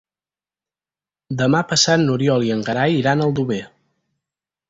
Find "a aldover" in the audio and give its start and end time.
3.21-3.59